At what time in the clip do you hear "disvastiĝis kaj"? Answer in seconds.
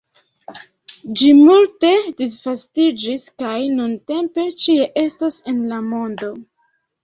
2.23-3.53